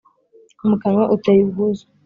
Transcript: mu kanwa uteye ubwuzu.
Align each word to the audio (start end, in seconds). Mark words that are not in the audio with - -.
mu 0.67 0.75
kanwa 0.81 1.03
uteye 1.15 1.41
ubwuzu. 1.43 1.85